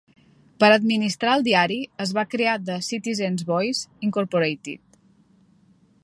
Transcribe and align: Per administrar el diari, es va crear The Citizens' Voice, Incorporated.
Per 0.61 0.67
administrar 0.75 1.33
el 1.39 1.43
diari, 1.47 1.77
es 2.05 2.13
va 2.19 2.23
crear 2.31 2.55
The 2.69 2.77
Citizens' 2.87 3.45
Voice, 3.51 3.91
Incorporated. 4.09 4.99